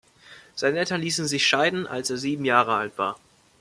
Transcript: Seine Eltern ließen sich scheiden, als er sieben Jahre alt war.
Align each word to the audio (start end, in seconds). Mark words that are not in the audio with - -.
Seine 0.55 0.79
Eltern 0.79 0.99
ließen 0.99 1.27
sich 1.27 1.45
scheiden, 1.45 1.85
als 1.85 2.09
er 2.09 2.17
sieben 2.17 2.43
Jahre 2.43 2.73
alt 2.75 2.97
war. 2.97 3.19